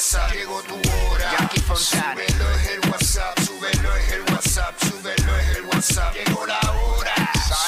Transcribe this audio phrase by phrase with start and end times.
[0.00, 0.32] WhatsApp.
[0.32, 1.50] Llegó tu hora.
[1.76, 6.14] Súbelo es el WhatsApp, súbelo es el WhatsApp, súbelo es el WhatsApp.
[6.14, 7.14] Llegó la hora.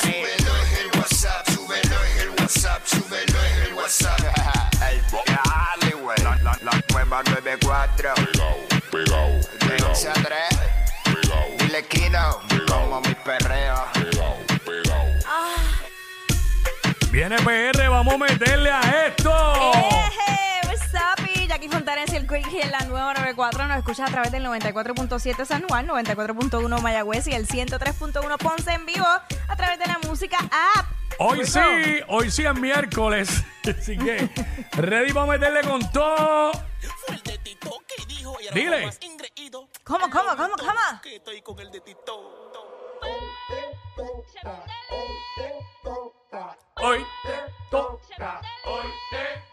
[0.01, 4.19] Súbelo es el WhatsApp, súbelo es el WhatsApp, súbelo es el WhatsApp.
[4.81, 6.17] Dale, güey.
[6.23, 8.15] La, la, la nueva 94.
[8.91, 9.29] Pegao,
[9.69, 10.33] De 11 a 3.
[11.59, 12.41] Dile Kino.
[12.67, 13.85] Como mi perreo.
[13.93, 15.07] pegao, pegao.
[17.11, 19.31] Viene PR, vamos a meterle a esto.
[19.55, 19.92] Eje,
[22.33, 27.27] Quickie en la nueva 94 nos escuchas a través del 94.7 San Juan, 94.1 Mayagüez
[27.27, 30.87] y el 103.1 Ponce en vivo a través de la música app.
[31.19, 31.61] Hoy sí,
[32.09, 33.45] hoy sí es miércoles.
[33.79, 34.31] Así que,
[34.73, 36.53] ready para meterle con todo.
[37.07, 38.81] Fue el de Tito que dijo y era Dile.
[38.81, 39.69] lo más ingreído.
[39.85, 41.03] ¿Cómo, cómo, cómo, cómo?
[41.03, 42.51] Que estoy con el de Tito.
[46.85, 49.52] Hoy te toca, hoy te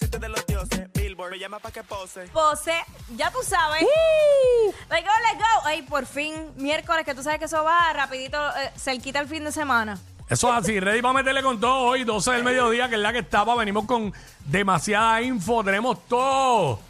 [0.00, 0.92] Me baño con aceite de los dioses.
[0.94, 2.28] Billboard me llama pa' que pose.
[2.32, 2.74] Pose,
[3.16, 3.82] ya tú sabes.
[4.90, 5.66] Let's go, let's go.
[5.66, 9.44] Ay, por fin, miércoles, que tú sabes que eso va rapidito, eh, cerquita el fin
[9.44, 9.98] de semana.
[10.28, 13.12] Eso es así, ready para meterle con todo hoy, 12 del mediodía, que es la
[13.12, 13.54] que estaba.
[13.56, 14.12] Venimos con
[14.44, 16.80] demasiada info, tenemos todo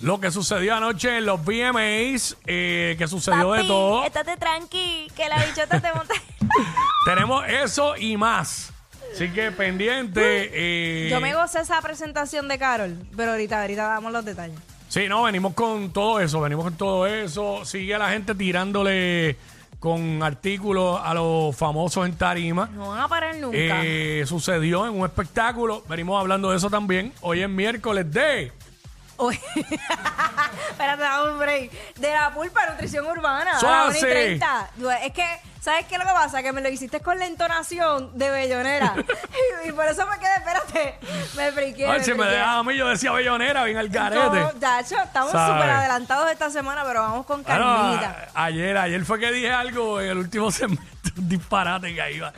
[0.00, 4.04] lo que sucedió anoche en los VMAs, eh, que sucedió de todo.
[4.04, 6.14] estate tranqui, que la bichota te monta.
[7.04, 8.73] Tenemos eso y más.
[9.14, 10.50] Así que pendiente.
[10.52, 14.58] eh, Yo me gocé esa presentación de Carol, pero ahorita, ahorita damos los detalles.
[14.88, 17.64] Sí, no, venimos con todo eso, venimos con todo eso.
[17.64, 19.36] Sigue la gente tirándole
[19.80, 22.68] con artículos a los famosos en tarima.
[22.72, 23.56] No van a parar nunca.
[23.58, 27.12] Eh, sucedió en un espectáculo, venimos hablando de eso también.
[27.20, 28.52] Hoy es miércoles de...
[29.16, 29.38] Uy.
[30.70, 31.70] Espérate, dame un break.
[31.96, 33.58] De la pulpa nutrición urbana.
[33.58, 34.06] A la 1 y hace.
[34.06, 34.70] 30.
[35.04, 35.26] Es que,
[35.64, 36.42] ¿sabes qué es lo que pasa?
[36.42, 38.94] Que me lo hiciste con la entonación de bellonera.
[39.64, 40.98] y, y por eso me quedé, espérate.
[41.36, 41.86] Me friqué.
[41.88, 42.30] Ay, si me friqué.
[42.32, 44.58] dejaba a mí, yo decía bellonera, bien al No, garete.
[44.58, 48.28] Dacho, estamos súper adelantados esta semana, pero vamos con Bueno, calmita.
[48.34, 50.82] a- ayer, ayer fue que dije algo en el último segmento,
[51.16, 52.32] un disparate que ahí iba.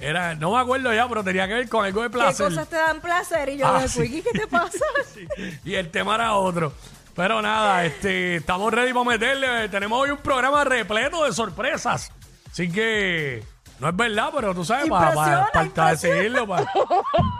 [0.00, 2.46] Era, no me acuerdo ya, pero tenía que ver con algo de ¿Qué placer.
[2.46, 3.48] cosas te dan placer?
[3.48, 4.02] Y yo, Ah, sí.
[4.02, 4.78] Quickie, ¿qué te pasa?
[5.64, 6.72] Y el tema era otro.
[7.16, 9.68] Pero nada, este, estamos ready para meterle.
[9.68, 12.12] Tenemos hoy un programa repleto de sorpresas.
[12.50, 13.42] Así que
[13.78, 15.14] no es verdad, pero tú sabes, para,
[15.52, 16.66] para, decirlo, para,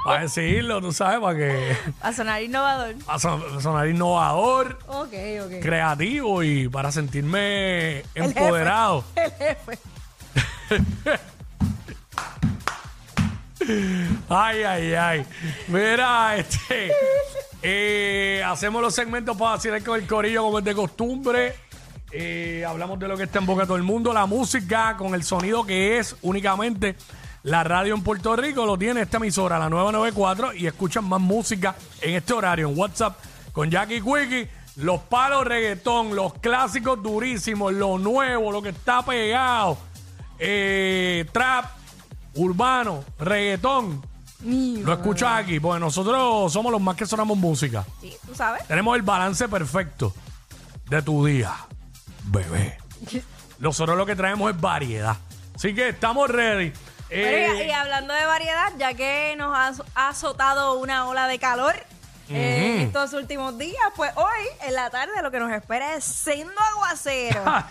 [0.05, 2.95] para decirlo, tú sabes, para que A sonar innovador.
[3.05, 5.13] para son- sonar innovador, Ok,
[5.45, 5.61] ok.
[5.61, 8.41] creativo y para sentirme El jefe.
[8.41, 9.05] empoderado.
[9.17, 9.79] El jefe.
[14.29, 15.27] Ay, ay, ay.
[15.67, 16.93] Mira, este.
[17.63, 21.55] eh, hacemos los segmentos para vacilar con el corillo como es de costumbre.
[22.11, 24.13] Eh, hablamos de lo que está en boca de todo el mundo.
[24.13, 26.97] La música con el sonido que es únicamente
[27.43, 28.65] la radio en Puerto Rico.
[28.67, 30.55] Lo tiene esta emisora, la 994.
[30.55, 33.19] Y escuchan más música en este horario en WhatsApp
[33.53, 34.49] con Jackie Quickie.
[34.77, 39.77] Los palos reggaetón, los clásicos durísimos, lo nuevo, lo que está pegado.
[40.39, 41.65] Eh, trap,
[42.35, 44.01] urbano, reggaetón.
[44.45, 47.85] Lo escuchas aquí, porque nosotros somos los más que sonamos música.
[48.01, 48.65] Sí, tú sabes.
[48.69, 50.15] Tenemos el balance perfecto
[50.89, 51.57] de tu día,
[52.31, 52.79] bebé.
[53.59, 55.17] Nosotros lo que traemos es variedad.
[55.55, 56.73] Así que estamos ready.
[57.11, 59.57] Eh, y hablando de variedad, ya que nos
[59.95, 61.75] ha azotado una ola de calor,
[62.31, 63.77] eh, estos últimos días.
[63.97, 67.43] Pues hoy, en la tarde, lo que nos espera es sendo aguacero.
[67.47, 67.71] Ah,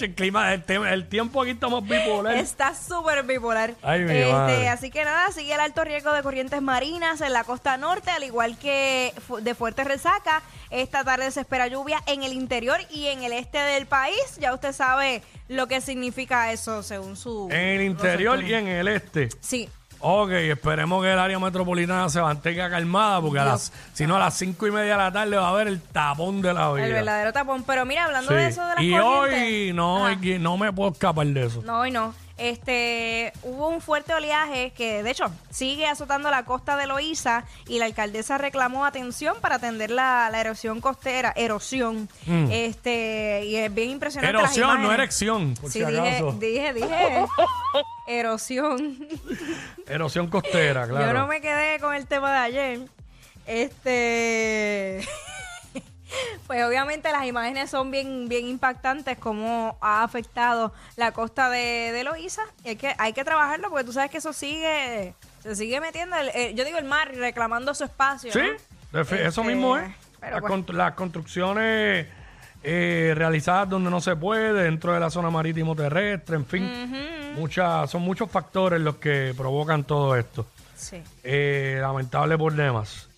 [0.00, 2.36] el clima, el, el tiempo aquí estamos bipolar.
[2.36, 3.74] Está súper bipolar.
[3.82, 4.68] Ay, mi Este, madre.
[4.68, 8.24] así que nada, sigue el alto riesgo de corrientes marinas en la costa norte, al
[8.24, 10.42] igual que de fuerte resaca.
[10.70, 14.16] Esta tarde se espera lluvia en el interior y en el este del país.
[14.38, 17.48] Ya usted sabe lo que significa eso según su...
[17.50, 19.28] En el interior y en el este.
[19.40, 19.68] Sí.
[20.00, 24.18] Ok, esperemos que el área metropolitana se mantenga calmada, porque a las, si no a
[24.20, 26.86] las cinco y media de la tarde va a haber el tapón de la vida.
[26.86, 27.64] El verdadero tapón.
[27.64, 28.36] Pero mira, hablando Sí.
[28.36, 29.42] de eso de las y corrientes...
[29.42, 30.16] hoy no, Ajá.
[30.22, 31.62] hay- no me puedo escapar de eso.
[31.62, 32.14] No, hoy no.
[32.38, 37.80] Este, hubo un fuerte oleaje que, de hecho, sigue azotando la costa de Loíza y
[37.80, 42.08] la alcaldesa reclamó atención para atender la, la erosión costera, erosión.
[42.26, 42.50] Mm.
[42.52, 44.38] Este, y es bien impresionante.
[44.38, 47.24] Erosión, no erección, por Sí, si dije, dije, dije.
[48.06, 49.08] erosión.
[49.86, 51.06] Erosión costera, claro.
[51.06, 52.80] Yo no me quedé con el tema de ayer.
[53.46, 55.00] Este.
[56.46, 62.04] Pues obviamente las imágenes son bien, bien impactantes, cómo ha afectado la costa de, de
[62.04, 62.42] Loíza.
[62.64, 66.16] Y hay que, hay que trabajarlo porque tú sabes que eso sigue, se sigue metiendo,
[66.16, 68.32] el- el- yo digo el mar, reclamando su espacio.
[68.32, 69.90] Sí, eso Este, mismo es.
[70.22, 72.06] Las, pues- constru- las construcciones
[72.64, 77.32] eh, realizadas donde no se puede, dentro de la zona marítimo terrestre, en fin.
[77.36, 80.44] muchas, son muchos factores los que provocan todo esto.
[80.74, 81.02] Sí.
[81.22, 83.08] Eh, lamentable por demás.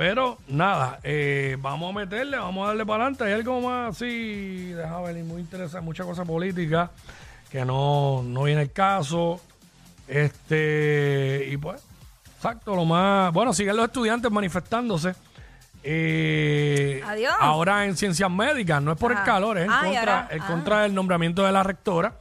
[0.00, 3.24] Pero nada, eh, vamos a meterle, vamos a darle para adelante.
[3.24, 6.90] Hay algo más así, déjame y muy interesante, mucha cosa política
[7.50, 9.42] que no, no viene el caso.
[10.08, 11.82] Este, y pues,
[12.34, 13.30] exacto, lo más.
[13.34, 15.14] Bueno, siguen los estudiantes manifestándose.
[15.82, 17.34] Eh, Adiós.
[17.38, 20.46] Ahora en ciencias médicas, no es por el calor, es en, Ah, contra, ah.
[20.46, 22.14] contra del nombramiento de la rectora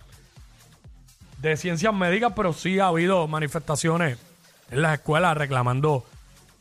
[1.38, 4.18] de ciencias médicas, pero sí ha habido manifestaciones
[4.70, 6.04] en las escuelas reclamando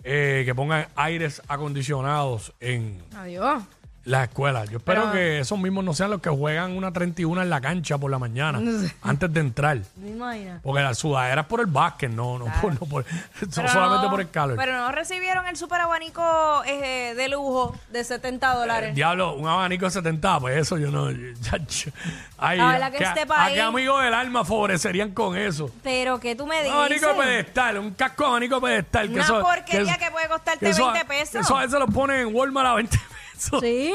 [0.05, 3.63] eh, que pongan aires acondicionados en Adiós.
[4.09, 4.69] Las escuelas.
[4.71, 7.61] Yo espero Pero- que esos mismos no sean los que juegan una 31 en la
[7.61, 8.59] cancha por la mañana,
[9.03, 9.79] antes de entrar.
[9.97, 10.61] Me imagino.
[10.63, 13.05] Porque la sudadera es por el básquet, no, no, por, no por-
[13.41, 14.57] Pero solamente no- por el calor.
[14.57, 18.91] Pero no recibieron el super abanico eh, de lujo de 70 dólares.
[18.91, 21.09] Eh, Diablo, un abanico de 70, pues eso yo no.
[21.43, 21.91] chacho.
[22.39, 25.71] Ay, La verdad que ¿qué- este ¿A país- qué amigos del alma favorecerían con eso?
[25.83, 26.77] Pero que tú me Un dices.
[26.77, 29.11] abanico de pedestal, un casco de abanico de pedestal.
[29.11, 31.35] Una porquería que puede costarte eso- 20 pesos.
[31.43, 33.18] Eso a veces lo ponen en Walmart a 20 pesos.
[33.39, 33.95] Sí,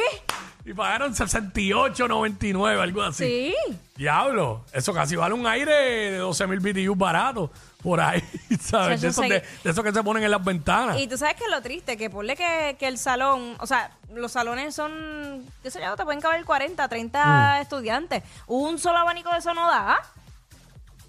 [0.65, 3.23] Y pagaron 68.99, algo así.
[3.25, 3.55] sí.
[3.95, 5.71] Diablo, eso casi vale un aire
[6.11, 7.51] de 12 mil BTU barato
[7.83, 8.23] por ahí,
[8.61, 9.01] ¿sabes?
[9.01, 10.97] De esos, sé- de, de esos que se ponen en las ventanas.
[10.99, 13.91] Y tú sabes que es lo triste, que ponle que, que el salón, o sea,
[14.15, 17.61] los salones son, qué sé yo, te pueden caber 40, 30 Mm.
[17.61, 18.23] estudiantes.
[18.47, 19.97] Un solo abanico de eso no da.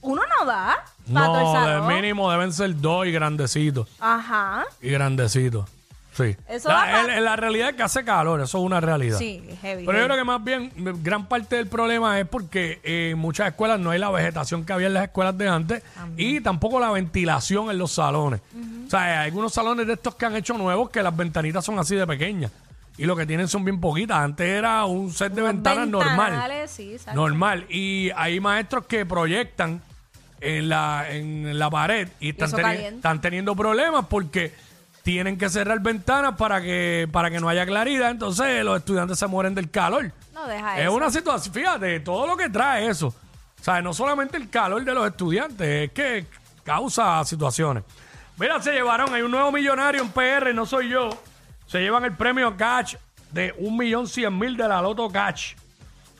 [0.03, 0.85] Uno no da
[1.15, 1.87] para todo el no, de salón.
[1.95, 3.89] mínimo deben ser dos y grandecitos.
[4.01, 4.67] Ajá.
[4.83, 5.71] Y grandecitos.
[6.17, 6.37] Sí.
[6.49, 9.19] Eso la, da pa- la realidad es que hace calor, eso es una realidad.
[9.19, 9.85] Sí, heavy.
[9.85, 10.71] Pero yo creo que más bien
[11.03, 14.73] gran parte del problema es porque eh, en muchas escuelas no hay la vegetación que
[14.73, 15.83] había en las escuelas de antes
[16.17, 18.41] y tampoco la ventilación en los salones.
[18.87, 21.79] O sea, hay algunos salones de estos que han hecho nuevos que las ventanitas son
[21.79, 22.53] así de pequeñas
[22.97, 24.19] y lo que tienen son bien poquitas.
[24.19, 26.31] Antes era un set de ventanas normal.
[26.31, 27.21] ventanales, Sí, exacto.
[27.21, 27.67] Normal.
[27.69, 29.83] Y hay maestros que proyectan
[30.41, 32.97] en la, en la pared y están, eso teni- calienta.
[32.97, 34.53] están teniendo problemas porque
[35.05, 38.11] tienen que cerrar ventanas para que, para que no haya claridad.
[38.11, 40.11] Entonces los estudiantes se mueren del calor.
[40.33, 40.95] No deja Es eso.
[40.95, 43.09] una situación, fíjate, todo lo que trae eso.
[43.09, 46.27] O sea, no solamente el calor de los estudiantes, es que
[46.65, 47.85] causa situaciones.
[48.39, 51.11] Mira, se llevaron, hay un nuevo millonario en PR, no soy yo.
[51.67, 52.97] Se llevan el premio Catch
[53.31, 55.55] de un millón cien mil de la Loto Catch.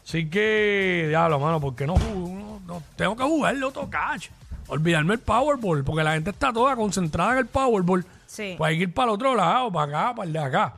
[0.07, 4.29] Así que, diablo, mano, ¿por qué no, no- no- tengo que jugar el Loto Catch?
[4.69, 8.05] Olvidarme el Powerball, porque la gente está toda concentrada en el Powerball.
[8.35, 8.55] Sí.
[8.59, 10.75] Pues hay que ir para el otro lado, para acá, para el de acá.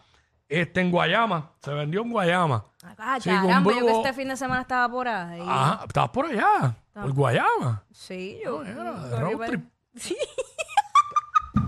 [0.48, 2.64] Este en Guayama, se vendió en Guayama.
[2.98, 5.40] Ah, Sí, con caramba, yo que este fin de semana estaba por ahí.
[5.44, 7.82] Ajá, estabas por allá, por Guayama.
[7.92, 8.62] Sí, yo.
[8.62, 9.64] era de yo road iba- trip.
[9.96, 10.16] Sí.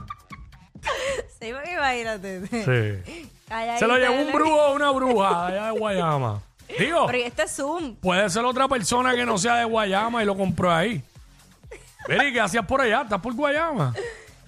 [1.40, 2.46] sí, porque imagínate.
[2.46, 3.30] Sí.
[3.48, 6.42] Calladita, Se lo llevó un brujo o una bruja allá de Guayama.
[6.78, 7.96] Digo, Pero ¿y este es Zoom.
[7.96, 11.02] puede ser otra persona que no sea de Guayama y lo compró ahí.
[12.08, 13.02] ¿y qué hacías por allá?
[13.02, 13.94] ¿Estás por Guayama?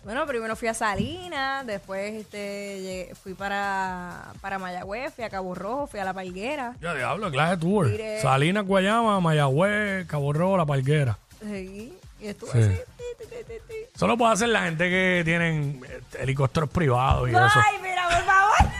[0.05, 5.55] Bueno, primero fui a Salinas, después este, llegué- fui para, para Mayagüez, fui a Cabo
[5.55, 6.75] Rojo, fui a La Palguera.
[6.81, 7.87] Ya diablo, clase tour.
[7.89, 8.21] Mire.
[8.23, 11.19] Salinas, Guayama, Mayagüez, Cabo Rojo, La Palguera.
[11.43, 12.59] Sí, y estuve Sí.
[12.59, 12.69] así.
[12.97, 13.75] ti, ti, ti, ti, ti.
[13.95, 17.41] Solo puede hacer la gente que tienen eh, helicópteros privados y eso.
[17.41, 18.73] Ay, mira, por favor.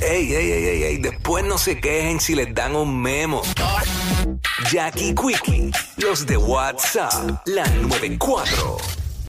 [0.00, 3.42] Ey, ey, ey, ey, ey, después no se quejen si les dan un memo.
[4.70, 8.76] Jackie Quickie, los de WhatsApp, la 94.